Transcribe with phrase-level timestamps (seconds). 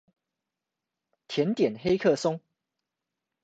[1.27, 2.41] 甜點黑客松